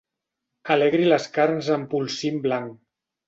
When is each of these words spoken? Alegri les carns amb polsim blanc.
Alegri 0.75 1.05
les 1.11 1.27
carns 1.37 1.69
amb 1.77 1.87
polsim 1.93 2.43
blanc. 2.49 2.75